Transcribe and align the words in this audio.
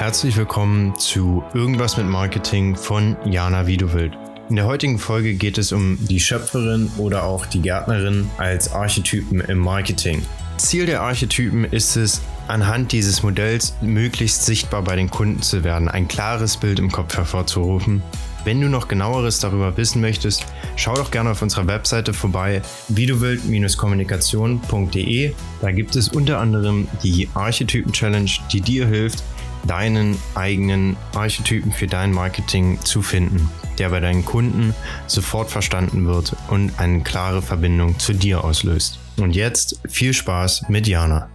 Herzlich 0.00 0.36
willkommen 0.38 0.98
zu 0.98 1.44
Irgendwas 1.52 1.98
mit 1.98 2.06
Marketing 2.06 2.74
von 2.74 3.18
Jana 3.26 3.66
Wiedewild. 3.66 4.16
In 4.48 4.56
der 4.56 4.64
heutigen 4.64 4.98
Folge 4.98 5.34
geht 5.34 5.58
es 5.58 5.72
um 5.72 5.98
die 6.00 6.18
Schöpferin 6.18 6.90
oder 6.96 7.24
auch 7.24 7.44
die 7.44 7.60
Gärtnerin 7.60 8.30
als 8.38 8.72
Archetypen 8.72 9.42
im 9.42 9.58
Marketing. 9.58 10.22
Ziel 10.56 10.86
der 10.86 11.02
Archetypen 11.02 11.64
ist 11.64 11.96
es, 11.96 12.22
anhand 12.48 12.92
dieses 12.92 13.22
Modells 13.22 13.74
möglichst 13.82 14.46
sichtbar 14.46 14.80
bei 14.80 14.96
den 14.96 15.10
Kunden 15.10 15.42
zu 15.42 15.64
werden, 15.64 15.90
ein 15.90 16.08
klares 16.08 16.56
Bild 16.56 16.78
im 16.78 16.90
Kopf 16.90 17.18
hervorzurufen. 17.18 18.02
Wenn 18.42 18.58
du 18.58 18.70
noch 18.70 18.88
genaueres 18.88 19.38
darüber 19.38 19.76
wissen 19.76 20.00
möchtest, 20.00 20.46
schau 20.76 20.94
doch 20.94 21.10
gerne 21.10 21.32
auf 21.32 21.42
unserer 21.42 21.66
Webseite 21.66 22.14
vorbei, 22.14 22.62
videowild-kommunikation.de. 22.88 25.34
Da 25.60 25.72
gibt 25.72 25.94
es 25.94 26.08
unter 26.08 26.38
anderem 26.38 26.88
die 27.02 27.28
Archetypen-Challenge, 27.34 28.30
die 28.50 28.62
dir 28.62 28.86
hilft, 28.86 29.22
deinen 29.66 30.18
eigenen 30.34 30.96
Archetypen 31.14 31.72
für 31.72 31.86
dein 31.86 32.12
Marketing 32.12 32.78
zu 32.84 33.02
finden, 33.02 33.48
der 33.78 33.90
bei 33.90 34.00
deinen 34.00 34.24
Kunden 34.24 34.74
sofort 35.06 35.50
verstanden 35.50 36.06
wird 36.06 36.36
und 36.48 36.78
eine 36.78 37.02
klare 37.02 37.42
Verbindung 37.42 37.98
zu 37.98 38.12
dir 38.12 38.44
auslöst. 38.44 38.98
Und 39.16 39.36
jetzt 39.36 39.80
viel 39.88 40.14
Spaß 40.14 40.68
mit 40.68 40.86
Jana. 40.86 41.28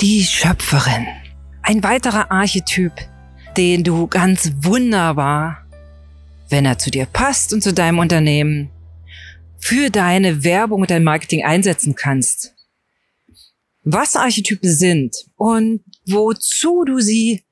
Die 0.00 0.22
Schöpferin. 0.22 1.06
Ein 1.62 1.82
weiterer 1.82 2.30
Archetyp, 2.30 2.92
den 3.56 3.84
du 3.84 4.06
ganz 4.06 4.52
wunderbar, 4.60 5.64
wenn 6.48 6.64
er 6.64 6.78
zu 6.78 6.90
dir 6.90 7.06
passt 7.06 7.52
und 7.52 7.62
zu 7.62 7.74
deinem 7.74 7.98
Unternehmen, 7.98 8.70
für 9.58 9.90
deine 9.90 10.44
Werbung 10.44 10.82
und 10.82 10.90
dein 10.90 11.04
Marketing 11.04 11.44
einsetzen 11.44 11.94
kannst. 11.94 12.54
Was 13.82 14.16
Archetypen 14.16 14.70
sind 14.70 15.16
und 15.36 15.82
wozu 16.06 16.84
du 16.84 17.00
sie 17.00 17.42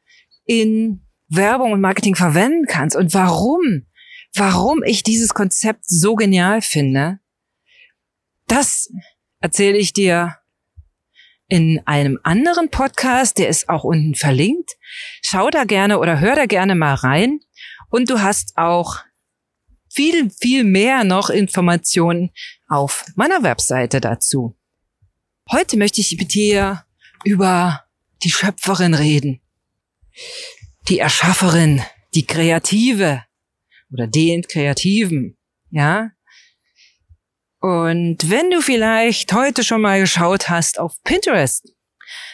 in 0.47 1.03
Werbung 1.29 1.73
und 1.73 1.81
Marketing 1.81 2.15
verwenden 2.15 2.67
kannst 2.67 2.97
und 2.97 3.13
warum, 3.13 3.87
warum 4.35 4.83
ich 4.85 5.03
dieses 5.03 5.35
Konzept 5.35 5.85
so 5.87 6.15
genial 6.15 6.63
finde, 6.63 7.19
das 8.47 8.91
erzähle 9.41 9.77
ich 9.77 9.93
dir 9.93 10.37
in 11.49 11.81
einem 11.85 12.19
anderen 12.23 12.71
Podcast, 12.71 13.39
der 13.39 13.49
ist 13.49 13.69
auch 13.69 13.85
unten 13.85 14.15
verlinkt. 14.15 14.77
Schau 15.23 15.51
da 15.51 15.65
gerne 15.65 15.99
oder 15.99 16.21
hör 16.21 16.35
da 16.35 16.47
gerne 16.47 16.75
mal 16.75 16.95
rein. 16.95 17.41
Und 17.89 18.11
du 18.11 18.21
hast 18.21 18.57
auch 18.57 18.99
viel, 19.89 20.31
viel 20.31 20.65
mehr 20.65 21.05
noch 21.05 21.31
Informationen 21.31 22.31
auf 22.69 23.05
meiner 23.15 23.43
Webseite 23.43 24.01
dazu. 24.01 24.57
Heute 25.51 25.77
möchte 25.77 26.01
ich 26.01 26.17
mit 26.19 26.35
dir 26.35 26.85
über 27.25 27.85
die 28.25 28.31
Schöpferin 28.31 28.95
reden 28.95 29.41
die 30.89 30.99
Erschafferin, 30.99 31.83
die 32.15 32.27
Kreative 32.27 33.25
oder 33.93 34.07
den 34.07 34.43
Kreativen, 34.43 35.37
ja. 35.71 36.11
Und 37.61 38.31
wenn 38.31 38.51
du 38.51 38.61
vielleicht 38.61 39.33
heute 39.33 39.65
schon 39.65 39.81
mal 39.81 40.01
geschaut 40.01 40.49
hast 40.49 40.79
auf 40.79 41.03
Pinterest, 41.03 41.69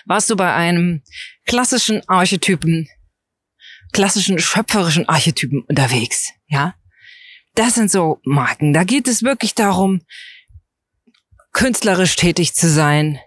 warst 0.05 0.29
du 0.31 0.37
bei 0.37 0.53
einem 0.53 1.03
klassischen 1.47 2.07
Archetypen, 2.09 2.89
klassischen 3.93 4.39
schöpferischen 4.39 5.09
Archetypen 5.09 5.63
unterwegs, 5.63 6.33
ja. 6.47 6.75
Das 7.55 7.75
sind 7.75 7.91
so 7.91 8.19
Marken. 8.25 8.73
Da 8.73 8.85
geht 8.85 9.07
es 9.09 9.23
wirklich 9.23 9.55
darum, 9.55 10.01
künstlerisch 11.53 12.17
tätig 12.17 12.55
zu 12.55 12.69
sein. 12.69 13.21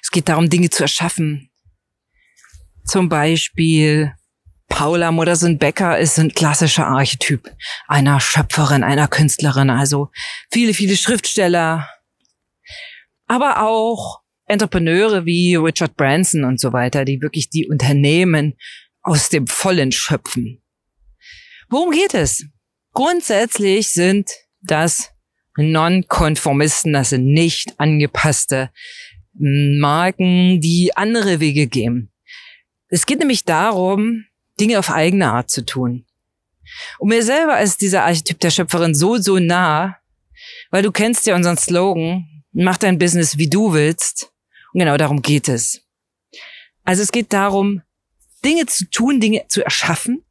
Es 0.00 0.10
geht 0.10 0.28
darum, 0.28 0.48
Dinge 0.48 0.70
zu 0.70 0.84
erschaffen, 0.84 1.50
zum 2.86 3.08
Beispiel 3.08 4.12
Paula 4.68 5.12
Modersohn-Becker 5.12 5.98
ist 5.98 6.18
ein 6.18 6.32
klassischer 6.32 6.86
Archetyp 6.86 7.50
einer 7.86 8.20
Schöpferin, 8.20 8.82
einer 8.82 9.08
Künstlerin. 9.08 9.70
Also 9.70 10.10
viele, 10.50 10.74
viele 10.74 10.96
Schriftsteller, 10.96 11.88
aber 13.26 13.62
auch 13.62 14.20
Entrepreneure 14.46 15.24
wie 15.24 15.56
Richard 15.56 15.96
Branson 15.96 16.44
und 16.44 16.60
so 16.60 16.72
weiter, 16.72 17.04
die 17.04 17.20
wirklich 17.20 17.50
die 17.50 17.68
Unternehmen 17.68 18.54
aus 19.02 19.28
dem 19.28 19.46
Vollen 19.46 19.92
schöpfen. 19.92 20.62
Worum 21.68 21.90
geht 21.90 22.14
es? 22.14 22.44
Grundsätzlich 22.92 23.88
sind 23.88 24.30
das 24.62 25.10
Non-Konformisten, 25.56 26.92
das 26.92 27.10
sind 27.10 27.26
nicht 27.26 27.78
angepasste 27.78 28.70
Marken, 29.32 30.60
die 30.60 30.92
andere 30.96 31.40
Wege 31.40 31.66
gehen. 31.66 32.12
Es 32.88 33.06
geht 33.06 33.18
nämlich 33.18 33.44
darum, 33.44 34.26
Dinge 34.60 34.78
auf 34.78 34.90
eigene 34.90 35.32
Art 35.32 35.50
zu 35.50 35.64
tun. 35.64 36.06
Und 36.98 37.08
mir 37.08 37.22
selber 37.22 37.60
ist 37.60 37.80
dieser 37.80 38.04
Archetyp 38.04 38.40
der 38.40 38.50
Schöpferin 38.50 38.94
so, 38.94 39.16
so 39.16 39.38
nah, 39.38 39.96
weil 40.70 40.82
du 40.82 40.92
kennst 40.92 41.26
ja 41.26 41.34
unseren 41.34 41.56
Slogan, 41.56 42.26
mach 42.52 42.76
dein 42.76 42.98
Business, 42.98 43.38
wie 43.38 43.48
du 43.48 43.72
willst. 43.72 44.32
Und 44.72 44.80
genau 44.80 44.96
darum 44.96 45.22
geht 45.22 45.48
es. 45.48 45.82
Also 46.84 47.02
es 47.02 47.12
geht 47.12 47.32
darum, 47.32 47.82
Dinge 48.44 48.66
zu 48.66 48.88
tun, 48.90 49.20
Dinge 49.20 49.46
zu 49.48 49.64
erschaffen. 49.64 50.24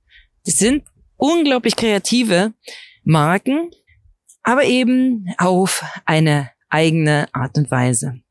Das 0.45 0.55
sind 0.55 0.83
unglaublich 1.17 1.75
kreative 1.75 2.53
Marken, 3.03 3.71
aber 4.43 4.63
eben 4.65 5.27
auf 5.37 5.83
eine 6.05 6.51
eigene 6.69 7.27
Art 7.33 7.57
und 7.57 7.71
Weise. 7.71 8.21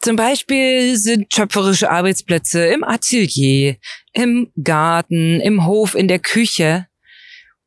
Zum 0.00 0.16
Beispiel 0.16 0.96
sind 0.96 1.32
schöpferische 1.32 1.90
Arbeitsplätze 1.90 2.66
im 2.66 2.84
Atelier, 2.84 3.76
im 4.12 4.52
Garten, 4.62 5.40
im 5.40 5.66
Hof, 5.66 5.94
in 5.94 6.06
der 6.06 6.20
Küche. 6.20 6.86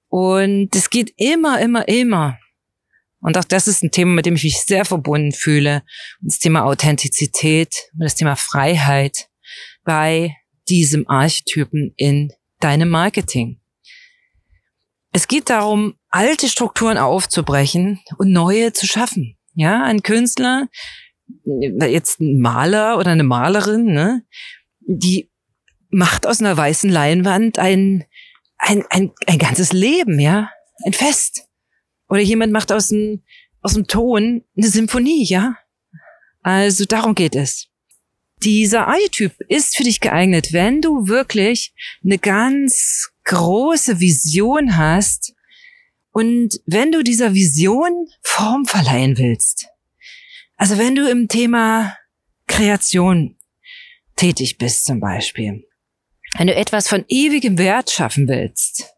Und 0.07 0.73
es 0.75 0.89
geht 0.89 1.13
immer, 1.17 1.59
immer, 1.59 1.87
immer. 1.87 2.37
Und 3.19 3.37
auch 3.37 3.43
das 3.43 3.67
ist 3.67 3.83
ein 3.83 3.91
Thema, 3.91 4.13
mit 4.13 4.25
dem 4.25 4.35
ich 4.35 4.43
mich 4.43 4.61
sehr 4.61 4.85
verbunden 4.85 5.31
fühle. 5.31 5.83
Das 6.21 6.39
Thema 6.39 6.63
Authentizität 6.63 7.89
und 7.93 8.03
das 8.03 8.15
Thema 8.15 8.35
Freiheit 8.35 9.29
bei 9.83 10.35
diesem 10.69 11.07
Archetypen 11.09 11.93
in 11.97 12.31
deinem 12.59 12.89
Marketing. 12.89 13.59
Es 15.11 15.27
geht 15.27 15.49
darum, 15.49 15.95
alte 16.09 16.47
Strukturen 16.47 16.97
aufzubrechen 16.97 17.99
und 18.17 18.31
neue 18.31 18.71
zu 18.71 18.87
schaffen. 18.87 19.37
Ja, 19.53 19.83
ein 19.83 20.01
Künstler 20.01 20.67
jetzt 21.45 22.19
ein 22.19 22.39
Maler 22.39 22.97
oder 22.97 23.11
eine 23.11 23.23
Malerin, 23.23 23.85
ne, 23.85 24.23
die 24.79 25.29
macht 25.89 26.25
aus 26.25 26.39
einer 26.39 26.55
weißen 26.55 26.89
Leinwand 26.89 27.59
ein, 27.59 28.05
ein, 28.57 28.83
ein, 28.89 29.11
ein 29.27 29.37
ganzes 29.37 29.73
Leben, 29.73 30.19
ja, 30.19 30.49
ein 30.85 30.93
Fest. 30.93 31.47
Oder 32.09 32.21
jemand 32.21 32.51
macht 32.51 32.71
aus 32.71 32.89
dem, 32.89 33.23
aus 33.61 33.73
dem 33.73 33.87
Ton 33.87 34.43
eine 34.57 34.67
Symphonie, 34.67 35.25
ja. 35.25 35.55
Also 36.41 36.85
darum 36.85 37.15
geht 37.15 37.35
es. 37.35 37.67
Dieser 38.43 38.87
Archetyp 38.87 39.33
ist 39.49 39.77
für 39.77 39.83
dich 39.83 39.99
geeignet, 39.99 40.51
wenn 40.51 40.81
du 40.81 41.07
wirklich 41.07 41.73
eine 42.03 42.17
ganz 42.17 43.11
große 43.25 43.99
Vision 43.99 44.77
hast 44.77 45.33
und 46.11 46.59
wenn 46.65 46.91
du 46.91 47.03
dieser 47.03 47.33
Vision 47.33 48.07
Form 48.21 48.65
verleihen 48.65 49.17
willst. 49.17 49.67
Also 50.61 50.77
wenn 50.77 50.93
du 50.93 51.09
im 51.09 51.27
Thema 51.27 51.97
Kreation 52.45 53.35
tätig 54.15 54.59
bist 54.59 54.85
zum 54.85 54.99
Beispiel, 54.99 55.67
wenn 56.37 56.45
du 56.45 56.53
etwas 56.53 56.87
von 56.87 57.03
ewigem 57.07 57.57
Wert 57.57 57.89
schaffen 57.89 58.27
willst, 58.27 58.93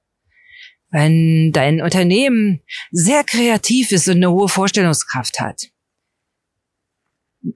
wenn 0.89 1.53
dein 1.53 1.81
Unternehmen 1.81 2.61
sehr 2.91 3.23
kreativ 3.23 3.93
ist 3.93 4.09
und 4.09 4.17
eine 4.17 4.29
hohe 4.29 4.49
Vorstellungskraft 4.49 5.39
hat, 5.39 5.69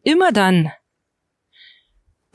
immer 0.04 0.32
dann, 0.32 0.72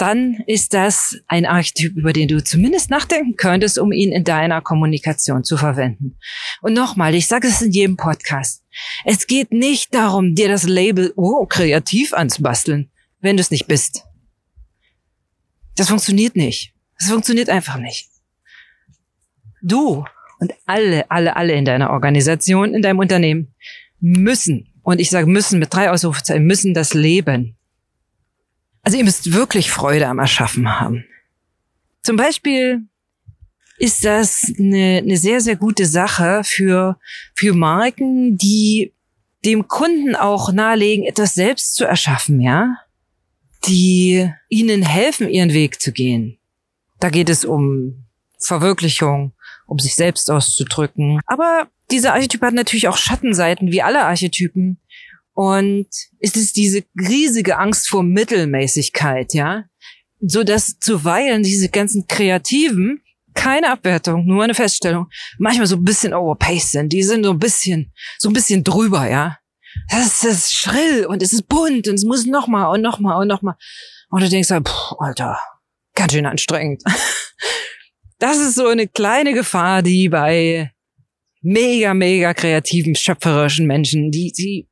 dann 0.02 0.42
ist 0.48 0.74
das 0.74 1.16
ein 1.28 1.46
Archetyp, 1.46 1.96
über 1.96 2.12
den 2.12 2.26
du 2.26 2.42
zumindest 2.42 2.90
nachdenken 2.90 3.36
könntest, 3.36 3.78
um 3.78 3.92
ihn 3.92 4.10
in 4.10 4.24
deiner 4.24 4.60
Kommunikation 4.60 5.44
zu 5.44 5.56
verwenden. 5.56 6.18
Und 6.60 6.72
nochmal, 6.74 7.14
ich 7.14 7.28
sage 7.28 7.46
es 7.46 7.62
in 7.62 7.70
jedem 7.70 7.96
Podcast. 7.96 8.64
Es 9.04 9.28
geht 9.28 9.52
nicht 9.52 9.94
darum, 9.94 10.34
dir 10.34 10.48
das 10.48 10.64
Label 10.64 11.12
oh, 11.14 11.46
kreativ 11.46 12.14
anzubasteln, 12.14 12.90
wenn 13.20 13.36
du 13.36 13.42
es 13.42 13.52
nicht 13.52 13.68
bist. 13.68 14.02
Das 15.76 15.88
funktioniert 15.88 16.34
nicht. 16.34 16.74
Das 16.98 17.08
funktioniert 17.08 17.48
einfach 17.48 17.76
nicht. 17.76 18.08
Du 19.62 20.04
und 20.40 20.52
alle, 20.66 21.08
alle, 21.12 21.36
alle 21.36 21.52
in 21.52 21.64
deiner 21.64 21.90
Organisation, 21.90 22.74
in 22.74 22.82
deinem 22.82 22.98
Unternehmen 22.98 23.54
müssen, 24.00 24.66
und 24.82 25.00
ich 25.00 25.10
sage 25.10 25.28
müssen 25.28 25.60
mit 25.60 25.72
drei 25.72 25.92
Ausrufezeichen, 25.92 26.44
müssen 26.44 26.74
das 26.74 26.92
leben. 26.92 27.56
Also 28.82 28.98
ihr 28.98 29.04
müsst 29.04 29.32
wirklich 29.32 29.70
Freude 29.70 30.08
am 30.08 30.18
Erschaffen 30.18 30.80
haben. 30.80 31.04
Zum 32.02 32.16
Beispiel 32.16 32.82
ist 33.78 34.04
das 34.04 34.52
eine, 34.58 34.98
eine 34.98 35.16
sehr, 35.16 35.40
sehr 35.40 35.56
gute 35.56 35.86
Sache 35.86 36.42
für, 36.44 36.98
für 37.34 37.54
Marken, 37.54 38.36
die 38.36 38.92
dem 39.44 39.66
Kunden 39.66 40.14
auch 40.14 40.52
nahelegen, 40.52 41.04
etwas 41.04 41.34
selbst 41.34 41.74
zu 41.74 41.84
erschaffen, 41.84 42.40
ja? 42.40 42.76
Die 43.66 44.28
ihnen 44.48 44.82
helfen, 44.82 45.28
ihren 45.28 45.52
Weg 45.52 45.80
zu 45.80 45.92
gehen. 45.92 46.38
Da 47.00 47.10
geht 47.10 47.28
es 47.28 47.44
um 47.44 48.04
Verwirklichung, 48.38 49.32
um 49.66 49.78
sich 49.78 49.94
selbst 49.94 50.30
auszudrücken. 50.30 51.20
Aber 51.26 51.68
dieser 51.90 52.14
Archetyp 52.14 52.42
hat 52.42 52.54
natürlich 52.54 52.88
auch 52.88 52.96
Schattenseiten, 52.96 53.70
wie 53.70 53.82
alle 53.82 54.04
Archetypen. 54.04 54.78
Und 55.34 55.88
es 56.20 56.36
ist 56.36 56.56
diese 56.56 56.84
riesige 56.98 57.58
Angst 57.58 57.88
vor 57.88 58.02
Mittelmäßigkeit, 58.02 59.34
ja. 59.34 59.64
So 60.20 60.44
dass 60.44 60.78
zuweilen 60.78 61.42
diese 61.42 61.68
ganzen 61.68 62.06
Kreativen, 62.06 63.02
keine 63.34 63.70
Abwertung, 63.70 64.26
nur 64.26 64.44
eine 64.44 64.54
Feststellung, 64.54 65.08
manchmal 65.38 65.66
so 65.66 65.76
ein 65.76 65.84
bisschen 65.84 66.12
overpaced 66.12 66.72
sind. 66.72 66.92
Die 66.92 67.02
sind 67.02 67.24
so 67.24 67.30
ein 67.30 67.38
bisschen, 67.38 67.92
so 68.18 68.28
ein 68.28 68.34
bisschen 68.34 68.62
drüber, 68.62 69.08
ja. 69.08 69.38
Das 69.90 70.22
ist 70.22 70.52
schrill 70.52 71.06
und 71.06 71.22
es 71.22 71.32
ist 71.32 71.48
bunt 71.48 71.88
und 71.88 71.94
es 71.94 72.04
muss 72.04 72.26
noch 72.26 72.46
mal 72.46 72.66
und 72.66 72.82
noch 72.82 72.98
mal 72.98 73.16
und 73.16 73.28
noch 73.28 73.40
mal. 73.40 73.56
Und 74.10 74.22
du 74.22 74.28
denkst 74.28 74.50
halt, 74.50 74.68
pff, 74.68 74.92
Alter, 74.98 75.38
ganz 75.94 76.12
schön 76.12 76.26
anstrengend. 76.26 76.82
Das 78.18 78.38
ist 78.38 78.54
so 78.54 78.68
eine 78.68 78.86
kleine 78.86 79.34
Gefahr, 79.34 79.82
die 79.82 80.08
bei 80.08 80.70
mega, 81.40 81.92
mega 81.92 82.32
kreativen, 82.34 82.94
schöpferischen 82.94 83.66
Menschen, 83.66 84.12
die, 84.12 84.30
die, 84.30 84.68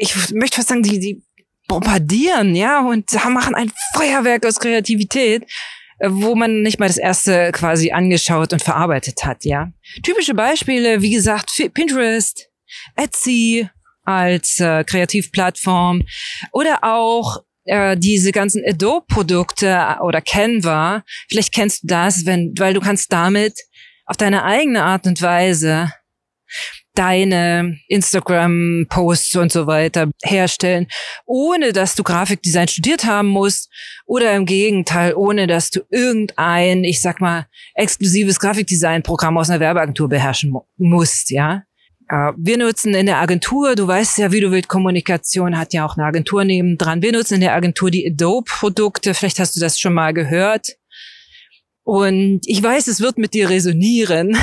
ich 0.00 0.32
möchte 0.32 0.56
fast 0.56 0.68
sagen, 0.68 0.82
die, 0.82 0.98
die 0.98 1.22
bombardieren, 1.68 2.54
ja, 2.54 2.80
und 2.80 3.12
machen 3.30 3.54
ein 3.54 3.72
Feuerwerk 3.94 4.44
aus 4.46 4.58
Kreativität, 4.58 5.44
äh, 5.98 6.08
wo 6.10 6.34
man 6.34 6.62
nicht 6.62 6.78
mal 6.78 6.88
das 6.88 6.98
erste 6.98 7.52
quasi 7.52 7.92
angeschaut 7.92 8.52
und 8.52 8.62
verarbeitet 8.62 9.24
hat, 9.24 9.44
ja. 9.44 9.70
Typische 10.02 10.34
Beispiele, 10.34 11.02
wie 11.02 11.10
gesagt, 11.12 11.50
Pinterest, 11.74 12.48
Etsy 12.96 13.68
als 14.04 14.58
äh, 14.60 14.84
Kreativplattform 14.84 16.02
oder 16.52 16.82
auch 16.82 17.42
äh, 17.64 17.96
diese 17.96 18.32
ganzen 18.32 18.62
Adobe-Produkte 18.66 19.98
oder 20.02 20.20
Canva, 20.20 21.04
vielleicht 21.28 21.54
kennst 21.54 21.84
du 21.84 21.86
das, 21.88 22.26
wenn, 22.26 22.52
weil 22.58 22.74
du 22.74 22.80
kannst 22.80 23.12
damit 23.12 23.54
auf 24.06 24.16
deine 24.16 24.42
eigene 24.44 24.82
Art 24.82 25.06
und 25.06 25.22
Weise 25.22 25.92
deine 26.94 27.78
Instagram-Posts 27.88 29.36
und 29.36 29.52
so 29.52 29.66
weiter 29.66 30.10
herstellen, 30.22 30.86
ohne 31.26 31.72
dass 31.72 31.94
du 31.94 32.02
Grafikdesign 32.02 32.68
studiert 32.68 33.04
haben 33.04 33.28
musst 33.28 33.70
oder 34.06 34.34
im 34.34 34.46
Gegenteil, 34.46 35.14
ohne 35.14 35.46
dass 35.46 35.70
du 35.70 35.80
irgendein, 35.90 36.84
ich 36.84 37.00
sag 37.00 37.20
mal, 37.20 37.46
exklusives 37.74 38.38
Grafikdesign-Programm 38.40 39.38
aus 39.38 39.50
einer 39.50 39.60
Werbeagentur 39.60 40.08
beherrschen 40.08 40.54
musst, 40.76 41.30
ja. 41.30 41.62
Wir 42.36 42.58
nutzen 42.58 42.94
in 42.94 43.06
der 43.06 43.20
Agentur, 43.20 43.74
du 43.74 43.86
weißt 43.86 44.18
ja, 44.18 44.32
wie 44.32 44.40
du 44.40 44.50
willst, 44.50 44.68
Kommunikation 44.68 45.56
hat 45.56 45.72
ja 45.72 45.86
auch 45.86 45.96
eine 45.96 46.04
Agentur 46.04 46.44
nebendran. 46.44 47.00
Wir 47.00 47.12
nutzen 47.12 47.36
in 47.36 47.40
der 47.40 47.54
Agentur 47.54 47.90
die 47.90 48.06
Adobe-Produkte. 48.06 49.14
Vielleicht 49.14 49.38
hast 49.38 49.56
du 49.56 49.60
das 49.60 49.80
schon 49.80 49.94
mal 49.94 50.12
gehört. 50.12 50.76
Und 51.84 52.40
ich 52.46 52.62
weiß, 52.62 52.86
es 52.86 53.00
wird 53.00 53.18
mit 53.18 53.34
dir 53.34 53.50
resonieren, 53.50 54.36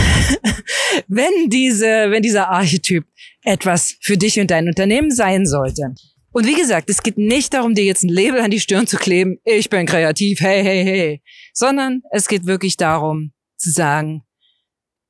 wenn 1.08 1.50
diese, 1.50 2.12
wenn 2.12 2.22
dieser 2.22 2.50
Archetyp 2.50 3.06
etwas 3.44 3.96
für 4.02 4.18
dich 4.18 4.40
und 4.40 4.52
dein 4.52 4.68
Unternehmen 4.68 5.12
sein 5.12 5.46
sollte. 5.46 5.96
Und 6.32 6.46
wie 6.46 6.56
gesagt, 6.56 6.90
es 6.90 7.02
geht 7.02 7.18
nicht 7.18 7.54
darum, 7.54 7.74
dir 7.74 7.86
jetzt 7.86 8.04
ein 8.04 8.10
Label 8.10 8.42
an 8.42 8.52
die 8.52 8.60
Stirn 8.60 8.88
zu 8.88 8.98
kleben, 8.98 9.40
ich 9.46 9.70
bin 9.70 9.86
kreativ, 9.86 10.42
hey, 10.42 10.64
hey, 10.64 10.84
hey, 10.84 11.22
sondern 11.54 12.04
es 12.12 12.28
geht 12.28 12.46
wirklich 12.46 12.78
darum 12.78 13.32
zu 13.58 13.72
sagen, 13.72 14.24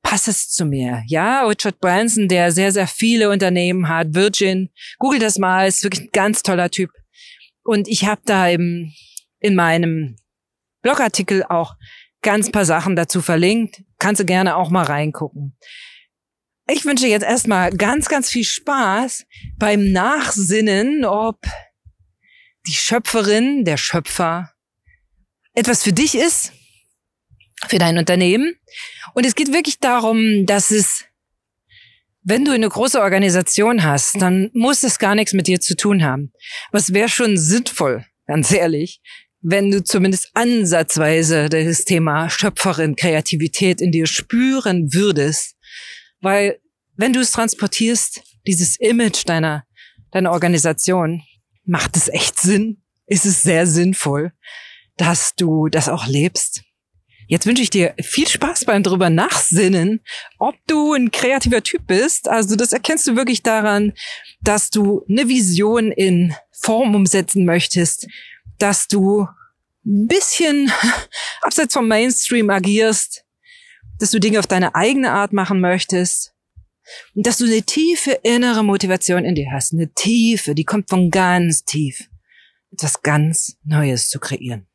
passt 0.01 0.27
es 0.27 0.49
zu 0.49 0.65
mir? 0.65 1.03
Ja, 1.07 1.45
Richard 1.45 1.79
Branson, 1.79 2.27
der 2.27 2.51
sehr, 2.51 2.71
sehr 2.71 2.87
viele 2.87 3.29
Unternehmen 3.29 3.89
hat, 3.89 4.15
Virgin, 4.15 4.69
google 4.97 5.19
das 5.19 5.37
mal, 5.37 5.67
ist 5.67 5.83
wirklich 5.83 6.05
ein 6.05 6.11
ganz 6.13 6.41
toller 6.41 6.69
Typ. 6.69 6.91
Und 7.63 7.87
ich 7.87 8.05
habe 8.05 8.21
da 8.25 8.47
im, 8.47 8.93
in 9.39 9.55
meinem 9.55 10.15
Blogartikel 10.81 11.43
auch 11.43 11.75
ganz 12.21 12.51
paar 12.51 12.65
Sachen 12.65 12.95
dazu 12.95 13.21
verlinkt. 13.21 13.83
Kannst 13.97 14.21
du 14.21 14.25
gerne 14.25 14.55
auch 14.55 14.69
mal 14.69 14.83
reingucken. 14.83 15.57
Ich 16.71 16.85
wünsche 16.85 17.07
jetzt 17.07 17.23
erstmal 17.23 17.71
ganz, 17.71 18.09
ganz 18.09 18.29
viel 18.29 18.43
Spaß 18.43 19.25
beim 19.57 19.91
Nachsinnen, 19.91 21.03
ob 21.03 21.39
die 22.67 22.73
Schöpferin, 22.73 23.65
der 23.65 23.77
Schöpfer 23.77 24.51
etwas 25.53 25.83
für 25.83 25.93
dich 25.93 26.15
ist 26.15 26.53
für 27.67 27.79
dein 27.79 27.97
Unternehmen. 27.97 28.55
Und 29.13 29.25
es 29.25 29.35
geht 29.35 29.51
wirklich 29.51 29.79
darum, 29.79 30.45
dass 30.45 30.71
es, 30.71 31.05
wenn 32.21 32.45
du 32.45 32.51
eine 32.51 32.69
große 32.69 33.01
Organisation 33.01 33.83
hast, 33.83 34.21
dann 34.21 34.49
muss 34.53 34.83
es 34.83 34.99
gar 34.99 35.15
nichts 35.15 35.33
mit 35.33 35.47
dir 35.47 35.59
zu 35.59 35.75
tun 35.75 36.03
haben. 36.03 36.31
Was 36.71 36.93
wäre 36.93 37.09
schon 37.09 37.37
sinnvoll, 37.37 38.05
ganz 38.27 38.51
ehrlich, 38.51 39.01
wenn 39.41 39.71
du 39.71 39.83
zumindest 39.83 40.31
ansatzweise 40.33 41.49
das 41.49 41.85
Thema 41.85 42.29
Schöpferin, 42.29 42.95
Kreativität 42.95 43.81
in 43.81 43.91
dir 43.91 44.05
spüren 44.05 44.93
würdest. 44.93 45.55
Weil 46.21 46.59
wenn 46.95 47.13
du 47.13 47.21
es 47.21 47.31
transportierst, 47.31 48.21
dieses 48.45 48.75
Image 48.77 49.23
deiner, 49.25 49.65
deiner 50.11 50.31
Organisation, 50.31 51.23
macht 51.65 51.95
es 51.95 52.09
echt 52.09 52.39
Sinn? 52.39 52.81
Ist 53.05 53.25
es 53.25 53.41
sehr 53.41 53.65
sinnvoll, 53.65 54.33
dass 54.97 55.35
du 55.35 55.69
das 55.69 55.87
auch 55.87 56.07
lebst? 56.07 56.63
Jetzt 57.27 57.45
wünsche 57.45 57.61
ich 57.61 57.69
dir 57.69 57.93
viel 58.01 58.27
Spaß 58.27 58.65
beim 58.65 58.81
drüber 58.81 59.11
nachsinnen, 59.11 60.01
ob 60.39 60.55
du 60.65 60.93
ein 60.93 61.11
kreativer 61.11 61.61
Typ 61.61 61.85
bist. 61.85 62.27
Also 62.27 62.55
das 62.55 62.73
erkennst 62.73 63.05
du 63.05 63.15
wirklich 63.15 63.43
daran, 63.43 63.93
dass 64.41 64.71
du 64.71 65.05
eine 65.07 65.29
Vision 65.29 65.91
in 65.91 66.33
Form 66.51 66.95
umsetzen 66.95 67.45
möchtest, 67.45 68.07
dass 68.59 68.87
du 68.87 69.27
ein 69.85 70.07
bisschen 70.07 70.71
abseits 71.41 71.73
vom 71.73 71.87
Mainstream 71.87 72.49
agierst, 72.49 73.25
dass 73.99 74.11
du 74.11 74.19
Dinge 74.19 74.39
auf 74.39 74.47
deine 74.47 74.75
eigene 74.75 75.11
Art 75.11 75.33
machen 75.33 75.59
möchtest 75.59 76.33
und 77.15 77.25
dass 77.25 77.37
du 77.37 77.45
eine 77.45 77.63
tiefe 77.63 78.11
innere 78.23 78.63
Motivation 78.63 79.25
in 79.25 79.35
dir 79.35 79.51
hast. 79.51 79.73
Eine 79.73 79.93
tiefe, 79.93 80.55
die 80.55 80.63
kommt 80.63 80.89
von 80.89 81.11
ganz 81.11 81.63
tief. 81.63 82.09
Etwas 82.71 83.01
ganz 83.01 83.57
Neues 83.63 84.09
zu 84.09 84.19
kreieren. 84.19 84.67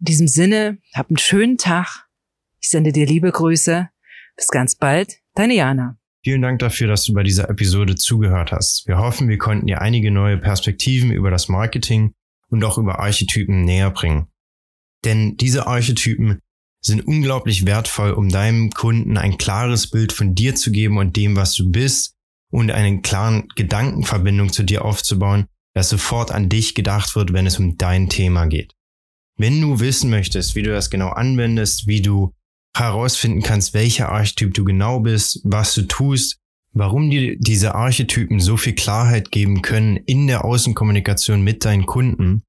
In 0.00 0.04
diesem 0.04 0.28
Sinne, 0.28 0.78
hab 0.94 1.08
einen 1.08 1.18
schönen 1.18 1.58
Tag. 1.58 2.06
Ich 2.60 2.70
sende 2.70 2.92
dir 2.92 3.06
liebe 3.06 3.30
Grüße. 3.30 3.88
Bis 4.36 4.48
ganz 4.48 4.76
bald, 4.76 5.18
deine 5.34 5.54
Jana. 5.54 5.98
Vielen 6.22 6.42
Dank 6.42 6.58
dafür, 6.58 6.88
dass 6.88 7.04
du 7.04 7.12
bei 7.12 7.22
dieser 7.22 7.48
Episode 7.48 7.94
zugehört 7.94 8.52
hast. 8.52 8.86
Wir 8.86 8.98
hoffen, 8.98 9.28
wir 9.28 9.38
konnten 9.38 9.66
dir 9.66 9.80
einige 9.80 10.10
neue 10.10 10.38
Perspektiven 10.38 11.10
über 11.10 11.30
das 11.30 11.48
Marketing 11.48 12.14
und 12.50 12.64
auch 12.64 12.78
über 12.78 12.98
Archetypen 12.98 13.64
näher 13.64 13.90
bringen. 13.90 14.28
Denn 15.04 15.36
diese 15.36 15.66
Archetypen 15.66 16.40
sind 16.80 17.06
unglaublich 17.06 17.66
wertvoll, 17.66 18.12
um 18.12 18.28
deinem 18.28 18.70
Kunden 18.70 19.16
ein 19.16 19.38
klares 19.38 19.90
Bild 19.90 20.12
von 20.12 20.34
dir 20.34 20.54
zu 20.54 20.70
geben 20.70 20.98
und 20.98 21.16
dem, 21.16 21.36
was 21.36 21.54
du 21.54 21.70
bist 21.70 22.14
und 22.50 22.70
eine 22.70 23.00
klaren 23.00 23.48
Gedankenverbindung 23.56 24.52
zu 24.52 24.62
dir 24.62 24.84
aufzubauen, 24.84 25.46
dass 25.74 25.90
sofort 25.90 26.30
an 26.30 26.48
dich 26.48 26.74
gedacht 26.74 27.14
wird, 27.14 27.32
wenn 27.32 27.46
es 27.46 27.58
um 27.58 27.76
dein 27.76 28.08
Thema 28.08 28.46
geht. 28.46 28.74
Wenn 29.36 29.60
du 29.60 29.80
wissen 29.80 30.10
möchtest, 30.10 30.54
wie 30.54 30.62
du 30.62 30.70
das 30.70 30.90
genau 30.90 31.10
anwendest, 31.10 31.86
wie 31.86 32.02
du 32.02 32.32
herausfinden 32.76 33.42
kannst, 33.42 33.74
welcher 33.74 34.08
Archetyp 34.08 34.54
du 34.54 34.64
genau 34.64 35.00
bist, 35.00 35.40
was 35.44 35.74
du 35.74 35.82
tust, 35.82 36.38
warum 36.78 37.10
dir 37.10 37.36
diese 37.38 37.74
Archetypen 37.74 38.38
so 38.38 38.56
viel 38.56 38.74
Klarheit 38.74 39.32
geben 39.32 39.62
können 39.62 39.96
in 39.96 40.28
der 40.28 40.44
Außenkommunikation 40.44 41.42
mit 41.42 41.64
deinen 41.64 41.86
Kunden, 41.86 42.44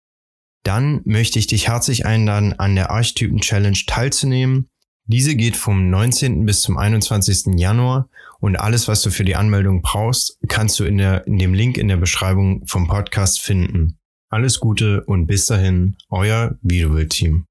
dann 0.63 1.01
möchte 1.03 1.39
ich 1.39 1.47
dich 1.47 1.67
herzlich 1.67 2.05
einladen, 2.05 2.53
an 2.53 2.75
der 2.75 2.91
Archetypen 2.91 3.39
Challenge 3.39 3.77
teilzunehmen. 3.87 4.69
Diese 5.05 5.35
geht 5.35 5.55
vom 5.55 5.89
19. 5.89 6.45
bis 6.45 6.61
zum 6.61 6.77
21. 6.77 7.59
Januar 7.59 8.07
und 8.39 8.55
alles, 8.55 8.87
was 8.87 9.01
du 9.01 9.09
für 9.09 9.25
die 9.25 9.35
Anmeldung 9.35 9.81
brauchst, 9.81 10.37
kannst 10.47 10.79
du 10.79 10.83
in, 10.83 10.99
der, 10.99 11.25
in 11.25 11.39
dem 11.39 11.55
Link 11.55 11.77
in 11.77 11.87
der 11.87 11.97
Beschreibung 11.97 12.67
vom 12.67 12.87
Podcast 12.87 13.41
finden. 13.41 13.97
Alles 14.29 14.59
Gute 14.59 15.03
und 15.05 15.25
bis 15.25 15.47
dahin, 15.47 15.97
euer 16.09 16.55
Videobild-Team. 16.61 17.48